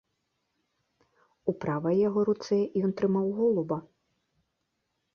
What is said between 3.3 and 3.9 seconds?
голуба.